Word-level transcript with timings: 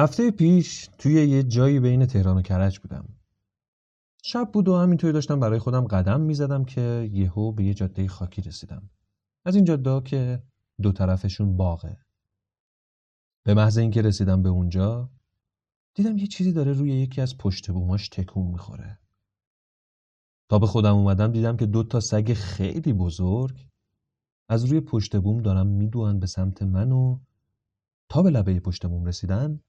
هفته 0.00 0.30
پیش 0.30 0.88
توی 0.98 1.12
یه 1.12 1.42
جایی 1.42 1.80
بین 1.80 2.06
تهران 2.06 2.36
و 2.36 2.42
کرج 2.42 2.78
بودم. 2.78 3.08
شب 4.22 4.50
بود 4.52 4.68
و 4.68 4.76
همینطوری 4.76 5.12
داشتم 5.12 5.40
برای 5.40 5.58
خودم 5.58 5.86
قدم 5.86 6.20
می‌زدم 6.20 6.64
که 6.64 7.10
یهو 7.12 7.52
به 7.52 7.64
یه 7.64 7.74
جاده 7.74 8.08
خاکی 8.08 8.42
رسیدم. 8.42 8.90
از 9.44 9.56
این 9.56 9.64
جاده 9.64 10.00
که 10.00 10.42
دو 10.82 10.92
طرفشون 10.92 11.56
باغه. 11.56 11.98
به 13.42 13.54
محض 13.54 13.78
اینکه 13.78 14.02
رسیدم 14.02 14.42
به 14.42 14.48
اونجا 14.48 15.10
دیدم 15.94 16.18
یه 16.18 16.26
چیزی 16.26 16.52
داره 16.52 16.72
روی 16.72 16.92
یکی 16.92 17.20
از 17.20 17.38
پشت 17.38 17.70
بوماش 17.70 18.08
تکون 18.08 18.46
می‌خوره. 18.46 18.98
تا 20.48 20.58
به 20.58 20.66
خودم 20.66 20.94
اومدم 20.94 21.32
دیدم 21.32 21.56
که 21.56 21.66
دو 21.66 21.82
تا 21.82 22.00
سگ 22.00 22.32
خیلی 22.32 22.92
بزرگ 22.92 23.66
از 24.48 24.64
روی 24.64 24.80
پشت 24.80 25.16
بوم 25.16 25.42
دارن 25.42 25.66
میدوان 25.66 26.18
به 26.18 26.26
سمت 26.26 26.62
من 26.62 26.92
و 26.92 27.18
تا 28.08 28.22
به 28.22 28.30
لبه 28.30 28.60
پشت 28.60 28.86
بوم 28.86 29.04
رسیدن 29.04 29.60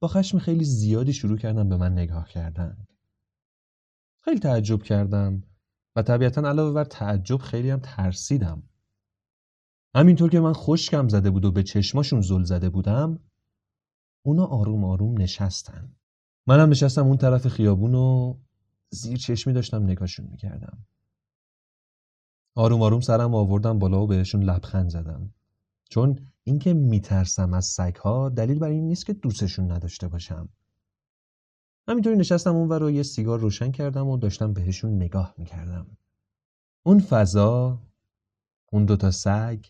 با 0.00 0.08
خشم 0.08 0.38
خیلی 0.38 0.64
زیادی 0.64 1.12
شروع 1.12 1.38
کردم 1.38 1.68
به 1.68 1.76
من 1.76 1.92
نگاه 1.92 2.28
کردن. 2.28 2.86
خیلی 4.20 4.40
تعجب 4.40 4.82
کردم 4.82 5.42
و 5.96 6.02
طبیعتا 6.02 6.48
علاوه 6.48 6.72
بر 6.72 6.84
تعجب 6.84 7.36
خیلی 7.36 7.70
هم 7.70 7.80
ترسیدم. 7.82 8.62
همینطور 9.94 10.30
که 10.30 10.40
من 10.40 10.52
خشکم 10.52 11.08
زده 11.08 11.30
بود 11.30 11.44
و 11.44 11.52
به 11.52 11.62
چشماشون 11.62 12.20
زل 12.20 12.42
زده 12.42 12.70
بودم 12.70 13.18
اونا 14.22 14.44
آروم 14.44 14.84
آروم 14.84 15.20
نشستن. 15.20 15.96
منم 16.46 16.70
نشستم 16.70 17.06
اون 17.06 17.16
طرف 17.16 17.48
خیابون 17.48 17.94
و 17.94 18.38
زیر 18.90 19.18
چشمی 19.18 19.52
داشتم 19.52 19.82
نگاهشون 19.82 20.26
می‌کردم. 20.26 20.86
آروم 22.54 22.82
آروم 22.82 23.00
سرم 23.00 23.34
آوردم 23.34 23.78
بالا 23.78 24.02
و 24.02 24.06
بهشون 24.06 24.42
لبخند 24.42 24.90
زدم. 24.90 25.34
چون 25.90 26.32
اینکه 26.48 26.74
میترسم 26.74 27.54
از 27.54 27.66
سگها 27.66 28.28
دلیل 28.28 28.58
بر 28.58 28.68
این 28.68 28.86
نیست 28.88 29.06
که 29.06 29.12
دوستشون 29.12 29.72
نداشته 29.72 30.08
باشم. 30.08 30.48
همینطوری 31.88 32.16
نشستم 32.16 32.56
اون 32.56 32.70
رو 32.70 32.90
یه 32.90 33.02
سیگار 33.02 33.38
روشن 33.38 33.70
کردم 33.70 34.08
و 34.08 34.16
داشتم 34.16 34.52
بهشون 34.52 34.96
نگاه 34.96 35.34
می‌کردم. 35.38 35.86
اون 36.82 36.98
فضا، 36.98 37.82
اون 38.72 38.84
دوتا 38.84 39.10
سگ، 39.10 39.64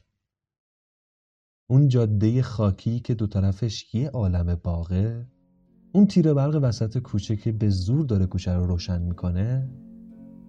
اون 1.66 1.88
جاده 1.88 2.42
خاکی 2.42 3.00
که 3.00 3.14
دو 3.14 3.26
طرفش 3.26 3.94
یه 3.94 4.10
عالم 4.10 4.54
باغه، 4.54 5.26
اون 5.92 6.06
تیر 6.06 6.34
برق 6.34 6.58
وسط 6.62 6.98
کوچه 6.98 7.36
که 7.36 7.52
به 7.52 7.68
زور 7.68 8.06
داره 8.06 8.26
کوچه 8.26 8.52
رو 8.52 8.66
روشن 8.66 9.02
می‌کنه، 9.02 9.70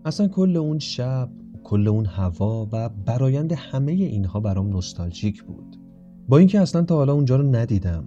اصلا 0.05 0.27
کل 0.27 0.57
اون 0.57 0.79
شب، 0.79 1.31
کل 1.63 1.87
اون 1.87 2.05
هوا 2.05 2.69
و 2.71 2.89
برایند 2.89 3.51
همه 3.51 3.91
اینها 3.91 4.39
برام 4.39 4.69
نوستالژیک 4.69 5.43
بود. 5.43 5.86
با 6.27 6.37
اینکه 6.37 6.59
اصلا 6.59 6.83
تا 6.83 6.95
حالا 6.95 7.13
اونجا 7.13 7.35
رو 7.35 7.55
ندیدم. 7.55 8.03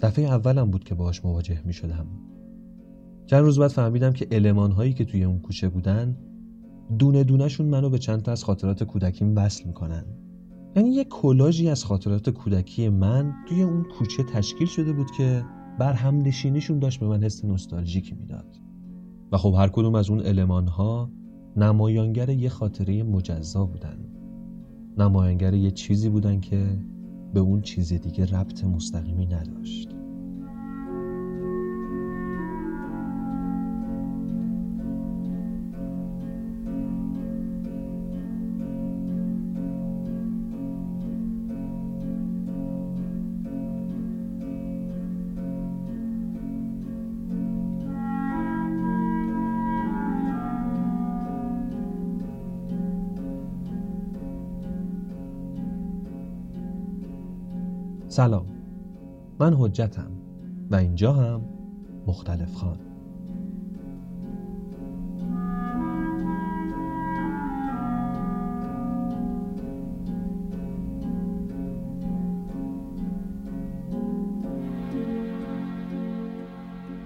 دفعه 0.00 0.24
اولم 0.24 0.70
بود 0.70 0.84
که 0.84 0.94
باهاش 0.94 1.24
مواجه 1.24 1.62
می 1.64 1.72
شدم 1.72 2.06
چند 3.26 3.44
روز 3.44 3.58
بعد 3.58 3.70
فهمیدم 3.70 4.12
که 4.12 4.26
علمان 4.30 4.72
هایی 4.72 4.92
که 4.92 5.04
توی 5.04 5.24
اون 5.24 5.38
کوچه 5.38 5.68
بودن 5.68 6.16
دونه 6.98 7.24
دونهشون 7.24 7.66
منو 7.66 7.90
به 7.90 7.98
چند 7.98 8.22
تا 8.22 8.32
از 8.32 8.44
خاطرات 8.44 8.84
کودکیم 8.84 9.36
وصل 9.36 9.64
می‌کنن. 9.66 10.04
یعنی 10.76 10.90
یه 10.90 11.04
کلاژی 11.04 11.68
از 11.68 11.84
خاطرات 11.84 12.30
کودکی 12.30 12.88
من 12.88 13.32
توی 13.48 13.62
اون 13.62 13.84
کوچه 13.98 14.22
تشکیل 14.22 14.66
شده 14.66 14.92
بود 14.92 15.10
که 15.10 15.44
بر 15.78 15.92
هم 15.92 16.18
نشینیشون 16.18 16.78
داشت 16.78 17.00
به 17.00 17.06
من 17.06 17.24
حس 17.24 17.44
نوستالژیکی 17.44 18.14
می‌داد. 18.14 18.56
و 19.32 19.36
خب 19.36 19.54
هر 19.58 19.68
کدوم 19.68 19.94
از 19.94 20.10
اون 20.10 20.20
علمان 20.20 20.68
نمایانگر 21.56 22.28
یه 22.28 22.48
خاطره 22.48 23.02
مجزا 23.02 23.66
بودن. 23.66 24.11
نمایانگر 24.98 25.54
یه 25.54 25.70
چیزی 25.70 26.08
بودن 26.08 26.40
که 26.40 26.78
به 27.34 27.40
اون 27.40 27.60
چیز 27.60 27.92
دیگه 27.92 28.26
ربط 28.26 28.64
مستقیمی 28.64 29.26
نداشت. 29.26 30.01
سلام. 58.12 58.46
من 59.40 59.54
حجتم 59.54 60.10
و 60.70 60.76
اینجا 60.76 61.12
هم 61.12 61.40
مختلف 62.06 62.54
خان. 62.54 62.76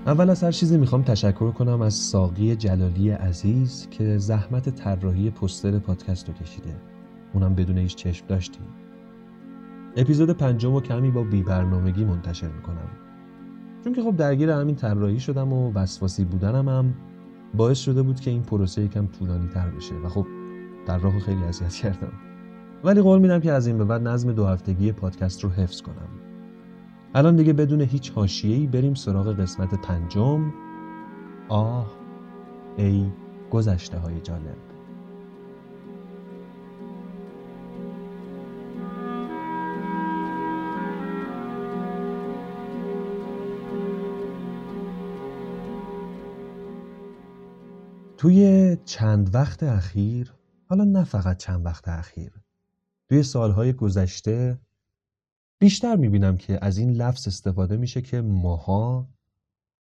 اول 0.06 0.31
از 0.31 0.43
هر 0.43 0.50
چیزی 0.50 0.78
می‌خوام 0.78 1.03
تشکر 1.03 1.50
کنم 1.50 1.83
از 1.83 1.94
ساقی 1.94 2.56
جلالی 2.56 3.11
عزیز 3.11 3.88
که 3.91 4.19
زحمت 4.19 4.69
طراحی 4.69 5.31
پستر 5.31 5.78
پادکست 5.78 6.28
رو 6.28 6.34
کشیده. 6.34 6.77
اونم 7.34 7.55
بدون 7.55 7.78
هیچ 7.78 7.94
چشم 7.94 8.27
داشتیم. 8.27 8.67
اپیزود 9.96 10.30
پنجم 10.30 10.74
و 10.74 10.80
کمی 10.80 11.10
با 11.10 11.22
بی 11.22 11.42
برنامگی 11.42 12.04
منتشر 12.04 12.48
می‌کنم. 12.48 12.88
چون 13.84 13.92
که 13.92 14.02
خب 14.02 14.16
درگیر 14.16 14.50
همین 14.50 14.74
طراحی 14.74 15.20
شدم 15.20 15.52
و 15.52 15.72
وسواسی 15.72 16.24
بودنم 16.24 16.68
هم 16.68 16.94
باعث 17.54 17.78
شده 17.78 18.02
بود 18.02 18.20
که 18.20 18.30
این 18.30 18.42
پروسه 18.42 18.82
یکم 18.82 19.06
طولانی 19.06 19.48
تر 19.48 19.70
بشه 19.70 19.94
و 19.94 20.08
خب 20.08 20.26
در 20.86 20.98
راه 20.98 21.18
خیلی 21.18 21.44
اذیت 21.44 21.74
کردم. 21.74 22.12
ولی 22.84 23.00
قول 23.00 23.18
میدم 23.20 23.40
که 23.40 23.52
از 23.52 23.66
این 23.66 23.78
به 23.78 23.84
بعد 23.84 24.08
نظم 24.08 24.32
دو 24.32 24.46
هفتگی 24.46 24.92
پادکست 24.92 25.44
رو 25.44 25.50
حفظ 25.50 25.82
کنم. 25.82 26.08
الان 27.14 27.36
دیگه 27.36 27.52
بدون 27.52 27.80
هیچ 27.80 28.12
حاشیه‌ای 28.12 28.66
بریم 28.66 28.94
سراغ 28.94 29.40
قسمت 29.40 29.74
پنجم. 29.74 30.52
آه 31.48 31.86
ای 32.76 33.06
گذشته 33.50 33.98
های 33.98 34.20
جالب. 34.20 34.66
توی 48.26 48.76
چند 48.84 49.34
وقت 49.34 49.62
اخیر 49.62 50.34
حالا 50.69 50.84
نه 50.84 51.04
فقط 51.04 51.37
چند 51.37 51.66
وقت 51.66 51.88
اخیر 51.88 52.32
توی 53.09 53.22
سالهای 53.22 53.72
گذشته 53.72 54.59
بیشتر 55.59 55.97
می‌بینم 55.97 56.37
که 56.37 56.59
از 56.62 56.78
این 56.78 56.91
لفظ 56.91 57.28
استفاده 57.28 57.76
میشه 57.76 58.03
که 58.03 58.20
ماها 58.20 59.09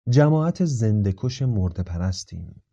جماعت 0.09 0.65
زندکش 0.65 1.41
مرده 1.41 1.83
پرستیم 1.83 2.63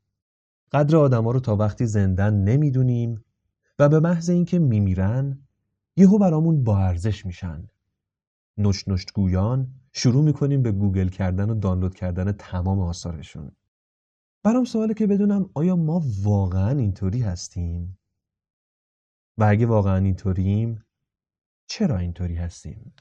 قدر 0.72 0.96
آدما 0.96 1.30
رو 1.30 1.40
تا 1.40 1.56
وقتی 1.56 1.86
زندن 1.86 2.34
نمی‌دونیم 2.34 3.24
و 3.78 3.88
به 3.88 4.00
محض 4.00 4.30
اینکه 4.30 4.58
میمیرن 4.58 5.38
یهو 5.96 6.18
برامون 6.18 6.64
با 6.64 6.78
ارزش 6.78 7.26
میشن. 7.26 7.68
نشت 8.58 8.88
نشت 8.88 9.12
گویان 9.12 9.74
شروع 9.92 10.24
می‌کنیم 10.24 10.62
به 10.62 10.72
گوگل 10.72 11.08
کردن 11.08 11.50
و 11.50 11.54
دانلود 11.54 11.94
کردن 11.94 12.32
تمام 12.32 12.80
آثارشون. 12.80 13.52
برام 14.42 14.64
سواله 14.64 14.94
که 14.94 15.06
بدونم 15.06 15.50
آیا 15.54 15.76
ما 15.76 16.02
واقعا 16.22 16.78
اینطوری 16.78 17.20
هستیم؟ 17.20 17.98
و 19.38 19.44
اگه 19.44 19.66
واقعا 19.66 19.96
اینطوریم 19.96 20.84
چرا 21.66 21.98
اینطوری 21.98 22.34
هستیم؟ 22.34 22.92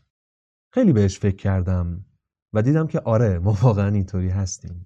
خیلی 0.73 0.93
بهش 0.93 1.19
فکر 1.19 1.35
کردم 1.35 2.05
و 2.53 2.61
دیدم 2.61 2.87
که 2.87 2.99
آره 2.99 3.39
ما 3.39 3.57
واقعا 3.61 3.87
اینطوری 3.87 4.29
هستیم. 4.29 4.85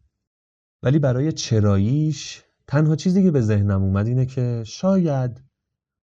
ولی 0.84 1.00
برای 1.00 1.32
چراییش 1.32 2.44
تنها 2.68 2.96
چیزی 2.96 3.24
که 3.24 3.32
به 3.32 3.42
ذهنم 3.42 3.84
اومد 3.84 4.08
اینه 4.08 4.26
که 4.26 4.64
شاید 4.66 5.44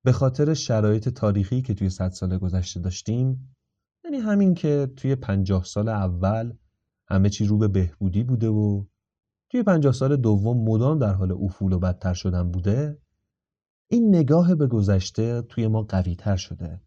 به 0.05 0.12
خاطر 0.12 0.55
شرایط 0.55 1.08
تاریخی 1.08 1.62
که 1.62 1.75
توی 1.75 1.90
صد 1.90 2.10
سال 2.10 2.38
گذشته 2.38 2.81
داشتیم 2.81 3.56
یعنی 4.05 4.16
همین 4.16 4.55
که 4.55 4.93
توی 4.96 5.14
پنجاه 5.14 5.64
سال 5.64 5.88
اول 5.88 6.52
همه 7.08 7.31
چی 7.31 7.46
رو 7.46 7.58
به 7.58 7.69
بهبودی 7.69 8.22
بوده 8.22 8.48
و 8.48 8.84
توی 9.52 9.62
پنجاه 9.62 9.93
سال 9.93 10.16
دوم 10.16 10.64
مدام 10.64 10.99
در 10.99 11.14
حال 11.14 11.32
افول 11.32 11.72
و 11.72 11.78
بدتر 11.78 12.14
شدن 12.14 12.50
بوده 12.50 12.99
این 13.90 14.08
نگاه 14.08 14.54
به 14.54 14.66
گذشته 14.66 15.43
توی 15.43 15.66
ما 15.66 15.82
قوی 15.82 16.14
تر 16.14 16.37
شده. 16.37 16.81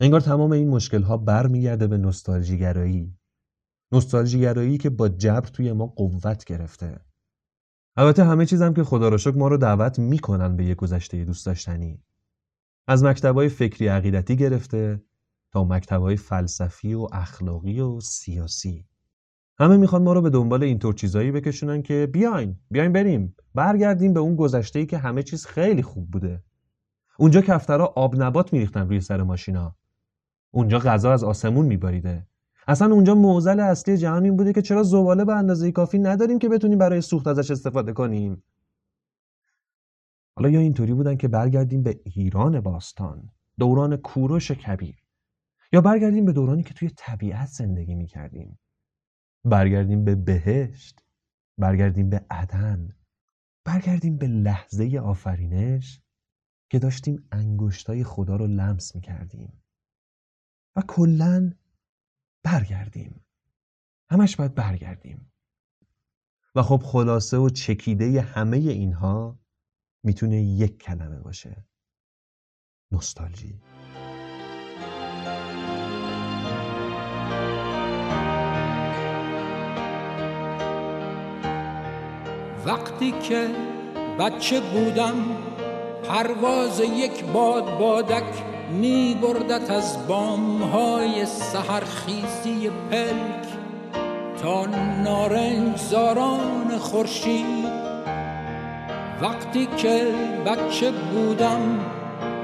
انگار 0.00 0.20
تمام 0.20 0.52
این 0.52 0.68
مشکل 0.68 1.02
ها 1.02 1.16
برمیگرده 1.16 1.86
به 1.86 1.98
نوستالژی 1.98 2.58
گرایی 4.40 4.78
که 4.78 4.90
با 4.90 5.08
جبر 5.08 5.48
توی 5.48 5.72
ما 5.72 5.86
قوت 5.86 6.44
گرفته. 6.44 7.00
البته 7.96 8.24
همه 8.24 8.46
چیزم 8.46 8.74
که 8.74 8.84
خدا 8.84 9.08
را 9.08 9.16
شکر 9.16 9.36
ما 9.36 9.48
رو 9.48 9.56
دعوت 9.56 9.98
می‌کنن 9.98 10.56
به 10.56 10.64
یه 10.64 10.74
گذشته 10.74 11.24
دوست 11.24 11.46
داشتنی. 11.46 12.02
از 12.88 13.04
مکتبای 13.04 13.48
فکری 13.48 13.88
عقیدتی 13.88 14.36
گرفته 14.36 15.02
تا 15.52 15.64
مکتبهای 15.64 16.16
فلسفی 16.16 16.94
و 16.94 17.06
اخلاقی 17.12 17.80
و 17.80 18.00
سیاسی. 18.00 18.88
همه 19.58 19.76
می‌خوان 19.76 20.02
ما 20.02 20.12
رو 20.12 20.22
به 20.22 20.30
دنبال 20.30 20.62
اینطور 20.62 20.94
چیزایی 20.94 21.30
بکشونن 21.30 21.82
که 21.82 22.08
بیاین 22.12 22.56
بیاین 22.70 22.92
بریم. 22.92 23.36
برگردیم 23.54 24.12
به 24.12 24.20
اون 24.20 24.36
گذشته 24.36 24.78
ای 24.78 24.86
که 24.86 24.98
همه 24.98 25.22
چیز 25.22 25.46
خیلی 25.46 25.82
خوب 25.82 26.10
بوده. 26.10 26.42
اونجا 27.18 27.40
کفترها 27.40 27.86
آب 27.86 28.22
نبات 28.22 28.52
میریختن 28.52 28.88
روی 28.88 29.00
سر 29.00 29.22
ماشینا. 29.22 29.76
اونجا 30.50 30.78
غذا 30.78 31.12
از 31.12 31.24
آسمون 31.24 31.66
میباریده. 31.66 32.26
اصلا 32.68 32.94
اونجا 32.94 33.14
موزل 33.14 33.60
اصلی 33.60 33.96
جهان 33.96 34.24
این 34.24 34.36
بوده 34.36 34.52
که 34.52 34.62
چرا 34.62 34.82
زباله 34.82 35.24
به 35.24 35.34
اندازه 35.34 35.72
کافی 35.72 35.98
نداریم 35.98 36.38
که 36.38 36.48
بتونیم 36.48 36.78
برای 36.78 37.00
سوخت 37.00 37.26
ازش 37.26 37.50
استفاده 37.50 37.92
کنیم. 37.92 38.42
حالا 40.36 40.48
یا 40.48 40.60
اینطوری 40.60 40.94
بودن 40.94 41.16
که 41.16 41.28
برگردیم 41.28 41.82
به 41.82 42.00
ایران 42.04 42.60
باستان 42.60 43.30
دوران 43.58 43.96
کوروش 43.96 44.50
کبیر. 44.50 44.96
یا 45.72 45.80
برگردیم 45.80 46.24
به 46.24 46.32
دورانی 46.32 46.62
که 46.62 46.74
توی 46.74 46.90
طبیعت 46.96 47.48
زندگی 47.48 47.94
می‌کردیم. 47.94 48.58
برگردیم 49.46 50.04
به 50.04 50.14
بهشت 50.14 51.04
برگردیم 51.58 52.10
به 52.10 52.26
عدن 52.30 52.96
برگردیم 53.66 54.18
به 54.18 54.26
لحظه 54.26 54.98
آفرینش 55.04 56.00
که 56.70 56.78
داشتیم 56.78 57.28
انگشتای 57.32 58.04
خدا 58.04 58.36
رو 58.36 58.46
لمس 58.46 58.94
می‌کردیم. 58.94 59.62
و 60.76 60.82
کلا 60.88 61.52
برگردیم. 62.44 63.24
همش 64.10 64.36
باید 64.36 64.54
برگردیم. 64.54 65.32
و 66.54 66.62
خب 66.62 66.82
خلاصه 66.84 67.36
و 67.36 67.48
چکیده 67.48 68.20
همه 68.20 68.56
اینها 68.56 69.38
می‌تونه 70.04 70.42
یک 70.42 70.78
کلمه 70.78 71.20
باشه. 71.20 71.66
نوستالژی. 72.92 73.60
وقتی 82.66 83.14
که 83.22 83.46
بچه 84.18 84.60
بودم 84.60 85.14
پرواز 86.08 86.80
یک 86.80 87.24
باد 87.24 87.78
بادک 87.78 88.24
می 88.70 89.18
بردت 89.22 89.70
از 89.70 90.06
بام 90.06 90.62
های 90.62 91.26
سهرخیزی 91.26 92.70
پلک 92.90 93.46
تا 94.42 94.66
نارنج 95.04 95.76
زاران 95.76 96.78
خورشید. 96.78 97.66
وقتی 99.22 99.68
که 99.76 100.06
بچه 100.46 100.90
بودم 100.90 101.80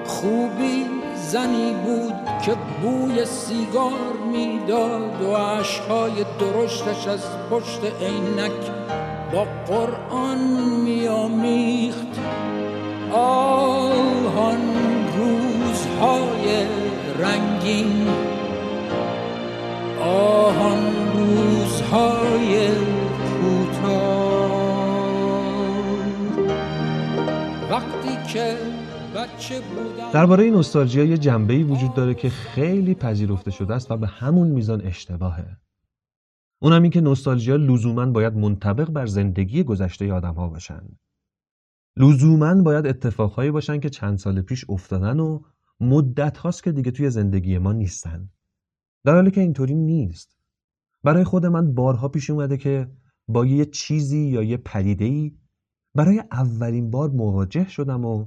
خوبی 0.07 0.87
زنی 1.15 1.73
بود 1.85 2.15
که 2.45 2.55
بوی 2.83 3.25
سیگار 3.25 4.13
می‌داد 4.33 5.23
و 5.23 5.37
عشقهای 5.37 6.25
درشتش 6.41 7.07
از 7.07 7.23
پشت 7.51 7.81
عینک 8.01 8.53
با 9.33 9.47
قرآن 9.67 10.39
میامیخت 10.85 12.21
آهان 13.13 14.61
روزهای 15.17 16.67
رنگین. 17.19 18.09
آهان 20.01 20.79
روزهای 21.15 22.69
کوتاه. 23.41 24.53
وقتی 27.71 28.33
که 28.33 28.57
درباره 30.13 30.51
نوستالژیا 30.51 31.05
یه 31.05 31.19
جنبه‌ای 31.19 31.63
وجود 31.63 31.95
داره 31.95 32.15
که 32.15 32.29
خیلی 32.31 32.95
پذیرفته 32.95 33.51
شده 33.51 33.75
است 33.75 33.91
و 33.91 33.97
به 33.97 34.07
همون 34.07 34.49
میزان 34.49 34.81
اشتباهه. 34.81 35.45
اونم 36.63 36.83
این 36.83 36.91
که 36.91 37.01
نوستالژیا 37.01 37.57
لزوما 37.57 38.07
باید 38.07 38.35
منطبق 38.35 38.91
بر 38.91 39.07
زندگی 39.07 39.63
گذشته 39.63 40.13
آدم 40.13 40.35
ها 40.35 40.49
باشن. 40.49 40.89
لزوما 41.97 42.63
باید 42.63 42.87
اتفاقهایی 42.87 43.51
باشن 43.51 43.81
که 43.81 43.91
چند 43.91 44.19
سال 44.19 44.43
پیش 44.43 44.65
افتادن 44.69 45.21
و 45.21 45.43
مدت 45.81 46.39
هاست 46.39 46.63
که 46.63 46.73
دیگه 46.73 46.91
توی 46.91 47.11
زندگی 47.11 47.59
ما 47.59 47.73
نیستن. 47.73 48.31
در 49.05 49.15
حالی 49.15 49.31
که 49.31 49.41
اینطوری 49.41 49.75
نیست. 49.75 50.37
برای 51.03 51.25
خود 51.25 51.47
من 51.47 51.75
بارها 51.75 52.09
پیش 52.09 52.31
اومده 52.31 52.57
که 52.57 52.91
با 53.29 53.47
یه 53.47 53.65
چیزی 53.65 54.21
یا 54.21 54.43
یه 54.43 54.57
پدیده‌ای 54.57 55.37
برای 55.95 56.23
اولین 56.33 56.91
بار 56.91 57.11
مواجه 57.11 57.69
شدم 57.69 58.05
و 58.05 58.27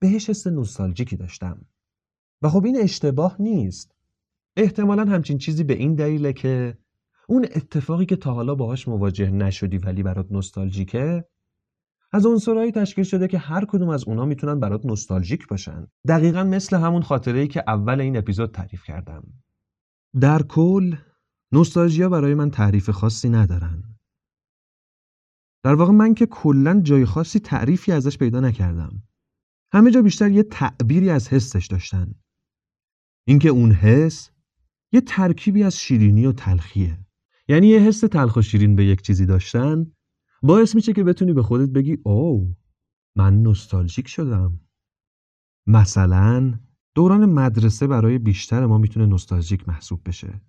بهش 0.00 0.30
حس 0.30 0.46
نوستالژیکی 0.46 1.16
داشتم. 1.16 1.66
و 2.42 2.48
خب 2.48 2.64
این 2.64 2.80
اشتباه 2.80 3.36
نیست. 3.42 3.94
احتمالا 4.56 5.04
همچین 5.04 5.38
چیزی 5.38 5.64
به 5.64 5.74
این 5.74 5.94
دلیله 5.94 6.32
که 6.32 6.78
اون 7.30 7.44
اتفاقی 7.44 8.06
که 8.06 8.16
تا 8.16 8.34
حالا 8.34 8.54
باهاش 8.54 8.88
مواجه 8.88 9.30
نشدی 9.30 9.78
ولی 9.78 10.02
برات 10.02 10.32
نوستالژیکه 10.32 11.24
از 12.12 12.26
عنصرهایی 12.26 12.72
تشکیل 12.72 13.04
شده 13.04 13.28
که 13.28 13.38
هر 13.38 13.64
کدوم 13.64 13.88
از 13.88 14.04
اونا 14.04 14.24
می‌تونن 14.24 14.60
برات 14.60 14.86
نوستالژیک 14.86 15.46
باشن. 15.46 15.86
دقیقا 16.08 16.44
مثل 16.44 16.76
همون 16.76 17.02
خاطره 17.02 17.40
ای 17.40 17.48
که 17.48 17.64
اول 17.66 18.00
این 18.00 18.16
اپیزود 18.16 18.54
تعریف 18.54 18.84
کردم. 18.84 19.22
در 20.20 20.42
کل 20.42 20.96
نوستالژیا 21.52 22.08
برای 22.08 22.34
من 22.34 22.50
تعریف 22.50 22.90
خاصی 22.90 23.28
ندارن. 23.28 23.82
در 25.62 25.74
واقع 25.74 25.92
من 25.92 26.14
که 26.14 26.26
کلا 26.26 26.80
جای 26.80 27.04
خاصی 27.04 27.40
تعریفی 27.40 27.92
ازش 27.92 28.18
پیدا 28.18 28.40
نکردم. 28.40 29.02
همه 29.72 29.90
جا 29.90 30.02
بیشتر 30.02 30.30
یه 30.30 30.42
تعبیری 30.42 31.10
از 31.10 31.28
حسش 31.28 31.66
داشتن. 31.66 32.14
اینکه 33.26 33.48
اون 33.48 33.72
حس 33.72 34.30
یه 34.92 35.00
ترکیبی 35.00 35.62
از 35.62 35.78
شیرینی 35.78 36.26
و 36.26 36.32
تلخیه. 36.32 37.07
یعنی 37.48 37.66
یه 37.66 37.80
حس 37.80 38.00
تلخ 38.00 38.36
و 38.36 38.42
شیرین 38.42 38.76
به 38.76 38.84
یک 38.84 39.02
چیزی 39.02 39.26
داشتن 39.26 39.92
باعث 40.42 40.74
میشه 40.74 40.92
که 40.92 41.04
بتونی 41.04 41.32
به 41.32 41.42
خودت 41.42 41.68
بگی 41.68 41.98
او 42.04 42.56
من 43.16 43.42
نوستالژیک 43.42 44.08
شدم. 44.08 44.60
مثلا 45.66 46.58
دوران 46.94 47.24
مدرسه 47.24 47.86
برای 47.86 48.18
بیشتر 48.18 48.66
ما 48.66 48.78
می‌تونه 48.78 49.06
نوستالژیک 49.06 49.68
محسوب 49.68 50.00
بشه. 50.06 50.40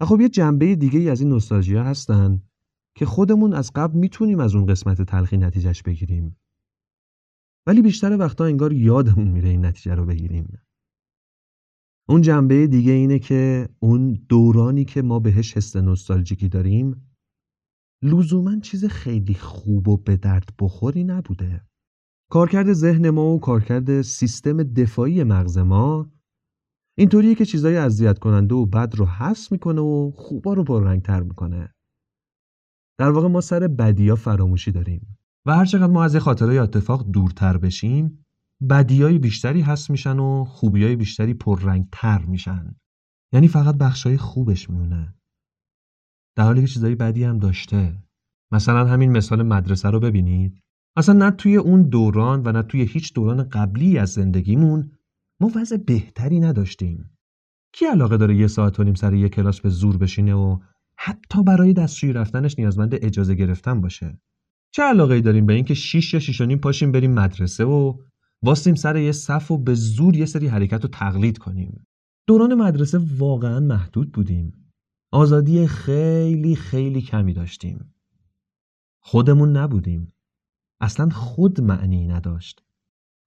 و 0.00 0.04
خب 0.04 0.20
یه 0.20 0.28
جنبه 0.28 0.76
دیگه 0.76 0.98
ای 0.98 1.10
از 1.10 1.20
این 1.20 1.30
نوستالژیا 1.30 1.84
هستن 1.84 2.42
که 2.94 3.06
خودمون 3.06 3.52
از 3.52 3.72
قبل 3.74 3.98
می‌تونیم 3.98 4.40
از 4.40 4.54
اون 4.54 4.66
قسمت 4.66 5.02
تلخی 5.02 5.36
نتیجهش 5.36 5.82
بگیریم. 5.82 6.36
ولی 7.66 7.82
بیشتر 7.82 8.16
وقتا 8.16 8.44
انگار 8.44 8.72
یادمون 8.72 9.28
میره 9.28 9.48
این 9.48 9.64
نتیجه 9.64 9.94
رو 9.94 10.06
بگیریم. 10.06 10.58
اون 12.08 12.20
جنبه 12.20 12.66
دیگه 12.66 12.92
اینه 12.92 13.18
که 13.18 13.68
اون 13.80 14.12
دورانی 14.28 14.84
که 14.84 15.02
ما 15.02 15.18
بهش 15.20 15.56
حس 15.56 15.76
نوستالژیکی 15.76 16.48
داریم 16.48 17.08
لزوما 18.04 18.60
چیز 18.60 18.84
خیلی 18.84 19.34
خوب 19.34 19.88
و 19.88 19.96
به 19.96 20.16
درد 20.16 20.48
بخوری 20.60 21.04
نبوده. 21.04 21.66
کارکرد 22.30 22.72
ذهن 22.72 23.10
ما 23.10 23.34
و 23.34 23.40
کارکرد 23.40 24.02
سیستم 24.02 24.62
دفاعی 24.62 25.24
مغز 25.24 25.58
ما 25.58 26.12
اینطوریه 26.98 27.34
که 27.34 27.44
چیزای 27.44 27.76
اذیت 27.76 28.18
کننده 28.18 28.54
و 28.54 28.66
بد 28.66 28.94
رو 28.94 29.06
حس 29.06 29.52
می‌کنه 29.52 29.80
و 29.80 30.10
خوبا 30.14 30.54
رو 30.54 30.64
پررنگتر 30.64 31.22
می‌کنه. 31.22 31.74
در 32.98 33.10
واقع 33.10 33.28
ما 33.28 33.40
سر 33.40 33.68
بدیا 33.68 34.16
فراموشی 34.16 34.72
داریم. 34.72 35.18
و 35.46 35.54
هر 35.56 35.64
چقدر 35.64 35.86
ما 35.92 36.04
از 36.04 36.16
خاطره 36.16 36.54
اتفاق 36.54 37.10
دورتر 37.10 37.58
بشیم 37.58 38.21
بدیای 38.68 39.18
بیشتری 39.18 39.60
هست 39.60 39.90
میشن 39.90 40.18
و 40.18 40.44
خوبیای 40.44 40.96
بیشتری 40.96 41.34
پررنگتر 41.34 42.18
میشن. 42.18 42.74
یعنی 43.32 43.48
فقط 43.48 43.74
بخشای 43.74 44.16
خوبش 44.16 44.70
میمونه 44.70 45.14
در 46.36 46.44
حالی 46.44 46.60
که 46.60 46.66
چیزای 46.66 46.94
بدی 46.94 47.24
هم 47.24 47.38
داشته. 47.38 48.02
مثلا 48.52 48.86
همین 48.86 49.10
مثال 49.12 49.42
مدرسه 49.42 49.90
رو 49.90 50.00
ببینید. 50.00 50.62
اصلا 50.96 51.14
نه 51.14 51.30
توی 51.30 51.56
اون 51.56 51.82
دوران 51.82 52.42
و 52.44 52.52
نه 52.52 52.62
توی 52.62 52.82
هیچ 52.82 53.14
دوران 53.14 53.48
قبلی 53.48 53.98
از 53.98 54.12
زندگیمون 54.12 54.92
ما 55.40 55.50
وضع 55.56 55.76
بهتری 55.76 56.40
نداشتیم. 56.40 57.18
کی 57.72 57.84
علاقه 57.84 58.16
داره 58.16 58.36
یه 58.36 58.46
ساعت 58.46 58.80
و 58.80 58.84
نیم 58.84 58.94
سر 58.94 59.14
یه 59.14 59.28
کلاس 59.28 59.60
به 59.60 59.68
زور 59.68 59.96
بشینه 59.96 60.34
و 60.34 60.58
حتی 60.98 61.42
برای 61.42 61.72
دستشویی 61.72 62.12
رفتنش 62.12 62.58
نیازمند 62.58 62.94
اجازه 62.94 63.34
گرفتن 63.34 63.80
باشه؟ 63.80 64.20
چه 64.74 64.82
علاقه 64.82 65.20
داریم 65.20 65.46
به 65.46 65.52
اینکه 65.52 65.74
6 65.74 66.14
یا 66.14 66.20
6 66.20 66.40
و 66.40 66.44
نیم 66.44 66.58
پاشیم 66.58 66.92
بریم 66.92 67.12
مدرسه 67.12 67.64
و 67.64 67.98
واستیم 68.42 68.74
سر 68.74 68.96
یه 68.96 69.12
صف 69.12 69.50
و 69.50 69.58
به 69.58 69.74
زور 69.74 70.16
یه 70.16 70.26
سری 70.26 70.46
حرکت 70.46 70.82
رو 70.82 70.88
تقلید 70.88 71.38
کنیم. 71.38 71.84
دوران 72.28 72.54
مدرسه 72.54 73.00
واقعا 73.18 73.60
محدود 73.60 74.12
بودیم. 74.12 74.70
آزادی 75.12 75.66
خیلی 75.66 76.56
خیلی 76.56 77.02
کمی 77.02 77.32
داشتیم. 77.32 77.94
خودمون 79.02 79.56
نبودیم. 79.56 80.12
اصلا 80.80 81.08
خود 81.08 81.60
معنی 81.60 82.06
نداشت. 82.06 82.62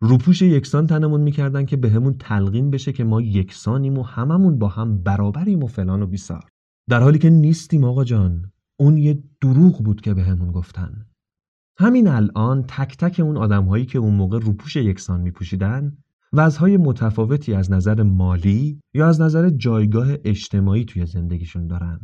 روپوش 0.02 0.42
یکسان 0.42 0.88
تنمون 0.88 1.22
می‌کردن 1.22 1.66
که 1.66 1.78
بهمون 1.78 2.12
به 2.12 2.18
تلقین 2.18 2.72
بشه 2.72 2.94
که 2.94 3.04
ما 3.04 3.22
یکسانیم 3.22 3.98
و 3.98 4.04
هممون 4.04 4.60
با 4.60 4.68
هم 4.68 5.04
برابریم 5.04 5.64
و 5.64 5.68
فلان 5.68 6.02
و 6.02 6.08
بیسار. 6.08 6.50
در 6.90 7.02
حالی 7.02 7.20
که 7.20 7.30
نیستیم 7.30 7.84
آقا 7.84 8.04
جان 8.04 8.52
اون 8.80 8.98
یه 8.98 9.24
دروغ 9.42 9.84
بود 9.84 10.02
که 10.02 10.14
بهمون 10.14 10.52
گفتن. 10.52 11.06
همین 11.78 12.08
الان 12.08 12.64
تک 12.64 12.98
تک 12.98 13.20
اون 13.20 13.38
آدمهایی 13.38 13.86
که 13.86 14.00
اون 14.00 14.14
موقع 14.14 14.40
روپوش 14.40 14.76
یکسان 14.76 15.22
میپوشیدن 15.22 15.98
وضعهای 16.34 16.78
متفاوتی 16.78 17.54
از 17.54 17.72
نظر 17.72 18.04
مالی 18.04 18.82
یا 18.94 19.08
از 19.08 19.22
نظر 19.22 19.50
جایگاه 19.50 20.08
اجتماعی 20.24 20.86
توی 20.86 21.06
زندگیشون 21.06 21.68
دارن. 21.68 22.00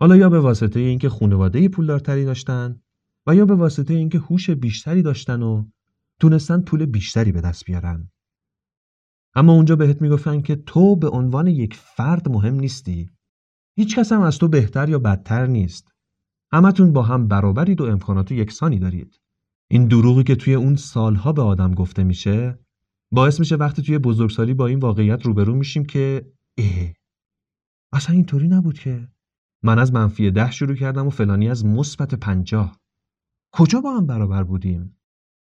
حالا 0.00 0.16
یا 0.16 0.28
به 0.28 0.40
واسطه 0.40 0.80
اینکه 0.80 1.08
خانواده 1.08 1.68
پولدارتری 1.68 2.24
داشتن 2.24 2.80
و 3.26 3.34
یا 3.34 3.46
به 3.46 3.54
واسطه 3.54 3.94
اینکه 3.94 4.18
هوش 4.18 4.50
بیشتری 4.50 5.02
داشتن 5.02 5.42
و 5.42 5.64
تونستن 6.20 6.60
پول 6.60 6.86
بیشتری 6.86 7.32
به 7.32 7.40
دست 7.40 7.64
بیارن. 7.64 8.10
اما 9.34 9.52
اونجا 9.52 9.76
بهت 9.76 10.02
می‌گفتن 10.02 10.40
که 10.40 10.56
تو 10.56 10.96
به 10.96 11.08
عنوان 11.08 11.46
یک 11.46 11.74
فرد 11.74 12.28
مهم 12.28 12.54
نیستی. 12.54 13.10
هیچ 13.76 13.98
کس 13.98 14.12
هم 14.12 14.20
از 14.20 14.38
تو 14.38 14.48
بهتر 14.48 14.88
یا 14.88 14.98
بدتر 14.98 15.46
نیست. 15.46 15.93
همتون 16.54 16.92
با 16.92 17.02
هم 17.02 17.28
برابرید 17.28 17.80
و 17.80 17.84
امکانات 17.84 18.32
یکسانی 18.32 18.78
دارید. 18.78 19.20
این 19.70 19.88
دروغی 19.88 20.22
که 20.22 20.36
توی 20.36 20.54
اون 20.54 20.76
سالها 20.76 21.32
به 21.32 21.42
آدم 21.42 21.74
گفته 21.74 22.04
میشه 22.04 22.58
باعث 23.12 23.40
میشه 23.40 23.56
وقتی 23.56 23.82
توی 23.82 23.98
بزرگسالی 23.98 24.54
با 24.54 24.66
این 24.66 24.78
واقعیت 24.78 25.26
روبرو 25.26 25.54
میشیم 25.54 25.84
که 25.84 26.32
اه 26.58 26.92
اصلا 27.92 28.14
اینطوری 28.14 28.48
نبود 28.48 28.78
که. 28.78 29.08
من 29.62 29.78
از 29.78 29.92
منفی 29.92 30.30
ده 30.30 30.50
شروع 30.50 30.74
کردم 30.74 31.06
و 31.06 31.10
فلانی 31.10 31.50
از 31.50 31.64
مثبت 31.64 32.14
پنجاه. 32.14 32.80
کجا 33.52 33.80
با 33.80 33.96
هم 33.96 34.06
برابر 34.06 34.44
بودیم؟ 34.44 34.96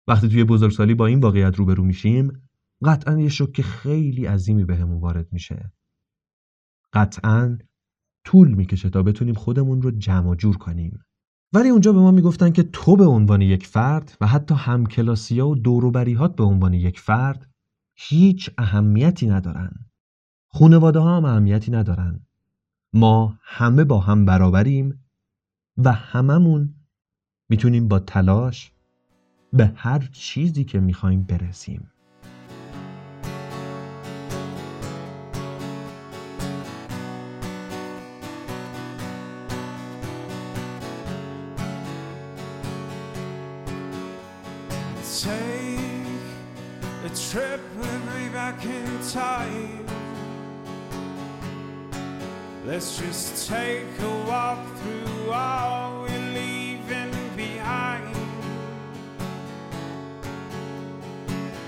وقتی 0.08 0.30
توی 0.30 0.44
بزرگسالی 0.44 0.96
با 0.96 1.06
این 1.06 1.20
واقعیت 1.20 1.56
روبرو 1.56 1.84
میشیم 1.84 2.50
قطعا 2.86 3.20
یه 3.20 3.30
شوک 3.30 3.62
خیلی 3.62 4.26
عظیمی 4.26 4.66
بهمون 4.66 5.00
وارد 5.02 5.34
میشه. 5.34 5.74
قطعا 6.94 7.58
طول 8.24 8.54
می‌کشه 8.54 8.90
تا 8.90 9.04
بتونیم 9.04 9.34
خودمون 9.34 9.82
رو 9.82 9.92
جمع 9.92 10.36
جور 10.36 10.58
کنیم. 10.58 11.04
ولی 11.54 11.70
اونجا 11.70 11.94
به 11.94 12.00
ما 12.00 12.12
می‌گفتن 12.12 12.52
که 12.52 12.64
تو 12.64 12.96
به 12.96 13.06
عنوان 13.06 13.42
یک 13.42 13.68
فرد 13.68 14.18
و 14.22 14.28
حتی 14.28 14.56
همکلاسیا 14.56 15.48
و 15.48 15.56
دوروبریهات 15.56 16.36
به 16.36 16.44
عنوان 16.44 16.74
یک 16.74 17.00
فرد 17.00 17.50
هیچ 17.96 18.50
اهمیتی 18.58 19.28
ندارن. 19.28 19.72
خونواده 20.48 21.00
ها 21.00 21.18
هم 21.18 21.26
اهمیتی 21.26 21.72
ندارن. 21.72 22.26
ما 22.94 23.38
همه 23.42 23.84
با 23.84 24.00
هم 24.00 24.26
برابریم 24.26 25.06
و 25.78 25.92
هممون 25.92 26.76
می‌تونیم 27.50 27.88
با 27.88 28.00
تلاش 28.00 28.72
به 29.54 29.74
هر 29.76 30.10
چیزی 30.12 30.64
که 30.64 30.80
می‌خوایم 30.80 31.24
برسیم. 31.24 31.92
Let's 52.72 52.98
just 52.98 53.50
take 53.50 54.00
a 54.00 54.26
walk 54.30 54.66
through 54.78 55.30
all 55.30 56.04
we're 56.04 56.32
leaving 56.32 57.12
behind. 57.36 58.16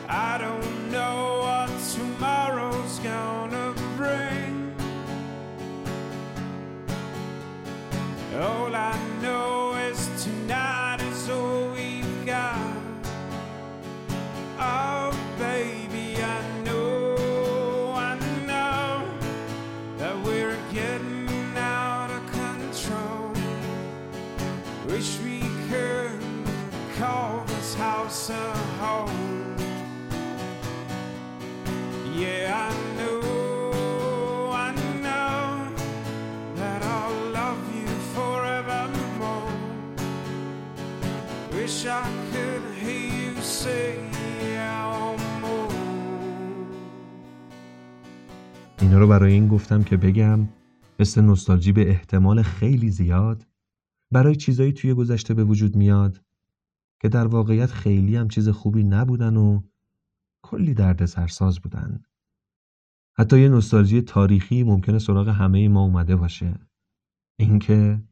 I 0.07 0.37
don't 0.37 0.91
know 0.91 1.39
what 1.41 1.69
tomorrow's 1.91 2.99
gonna 2.99 3.73
bring. 3.97 4.73
All 8.39 8.73
I 8.73 8.97
know 9.21 9.62
اینا 48.83 48.99
رو 48.99 49.07
برای 49.07 49.33
این 49.33 49.47
گفتم 49.47 49.83
که 49.83 49.97
بگم 49.97 50.47
مثل 50.99 51.21
نوستالژی 51.21 51.71
به 51.71 51.89
احتمال 51.89 52.41
خیلی 52.41 52.89
زیاد 52.89 53.47
برای 54.11 54.35
چیزایی 54.35 54.73
توی 54.73 54.93
گذشته 54.93 55.33
به 55.33 55.43
وجود 55.43 55.75
میاد 55.75 56.21
که 57.01 57.09
در 57.09 57.27
واقعیت 57.27 57.71
خیلی 57.71 58.15
هم 58.15 58.27
چیز 58.27 58.49
خوبی 58.49 58.83
نبودن 58.83 59.37
و 59.37 59.61
کلی 60.41 60.73
درد 60.73 61.05
سرساز 61.05 61.59
بودن. 61.59 62.03
حتی 63.17 63.39
یه 63.39 63.49
نوستالژی 63.49 64.01
تاریخی 64.01 64.63
ممکنه 64.63 64.99
سراغ 64.99 65.27
همه 65.27 65.67
ما 65.67 65.83
اومده 65.83 66.15
باشه. 66.15 66.59
اینکه 67.39 68.03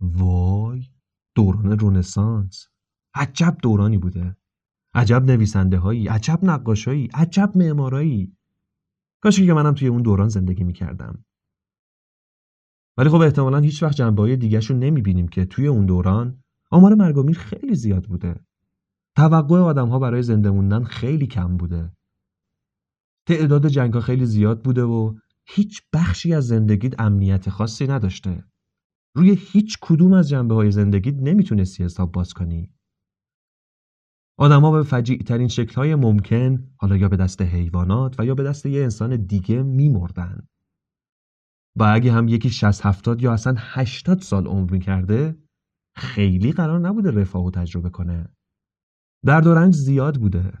وای 0.00 0.86
دوران 1.34 1.78
رونسانس 1.78 2.68
عجب 3.14 3.56
دورانی 3.62 3.98
بوده. 3.98 4.36
عجب 4.94 5.24
نویسنده 5.24 5.78
هایی، 5.78 6.08
عجب 6.08 6.38
نقاشایی، 6.42 7.08
عجب 7.14 7.52
معمارایی. 7.54 8.36
کاشکی 9.22 9.46
که 9.46 9.52
منم 9.52 9.74
توی 9.74 9.88
اون 9.88 10.02
دوران 10.02 10.28
زندگی 10.28 10.64
می‌کردم. 10.64 11.24
ولی 12.98 13.08
خب 13.08 13.20
احتمالا 13.20 13.58
هیچ 13.58 13.82
وقت 13.82 13.96
جنبه 13.96 14.22
های 14.22 14.60
رو 14.60 14.76
نمی‌بینیم 14.76 15.28
که 15.28 15.44
توی 15.44 15.66
اون 15.66 15.86
دوران 15.86 16.42
آمار 16.70 16.94
مرگ 16.94 17.16
و 17.16 17.22
میر 17.22 17.38
خیلی 17.38 17.74
زیاد 17.74 18.04
بوده. 18.04 18.40
توقع 19.16 19.58
آدم 19.58 19.88
ها 19.88 19.98
برای 19.98 20.22
زنده 20.22 20.50
موندن 20.50 20.84
خیلی 20.84 21.26
کم 21.26 21.56
بوده. 21.56 21.92
تعداد 23.28 23.68
جنگ 23.68 23.94
ها 23.94 24.00
خیلی 24.00 24.26
زیاد 24.26 24.62
بوده 24.62 24.82
و 24.82 25.14
هیچ 25.46 25.82
بخشی 25.92 26.34
از 26.34 26.46
زندگیت 26.46 27.00
امنیت 27.00 27.50
خاصی 27.50 27.86
نداشته. 27.86 28.44
روی 29.16 29.38
هیچ 29.40 29.78
کدوم 29.82 30.12
از 30.12 30.28
جنبه 30.28 30.54
های 30.54 30.70
زندگیت 30.70 31.14
نمی‌تونستی 31.14 31.84
حساب 31.84 32.12
باز 32.12 32.32
کنی. 32.32 32.74
آدما 34.40 34.70
به 34.70 34.82
فجیع 34.82 35.18
ترین 35.18 35.48
شکل 35.48 35.74
های 35.74 35.94
ممکن 35.94 36.68
حالا 36.76 36.96
یا 36.96 37.08
به 37.08 37.16
دست 37.16 37.42
حیوانات 37.42 38.20
و 38.20 38.26
یا 38.26 38.34
به 38.34 38.42
دست 38.42 38.66
یه 38.66 38.82
انسان 38.82 39.16
دیگه 39.16 39.62
میمردن. 39.62 40.46
و 41.76 41.82
اگه 41.82 42.12
هم 42.12 42.28
یکی 42.28 42.50
60 42.50 42.86
70 42.86 43.22
یا 43.22 43.32
اصلا 43.32 43.54
80 43.58 44.20
سال 44.20 44.46
عمر 44.46 44.70
می‌کرده 44.70 45.36
خیلی 45.96 46.52
قرار 46.52 46.80
نبوده 46.80 47.10
رفاه 47.10 47.44
و 47.44 47.50
تجربه 47.50 47.90
کنه. 47.90 48.28
درد 49.26 49.46
و 49.46 49.54
رنج 49.54 49.74
زیاد 49.74 50.16
بوده. 50.16 50.52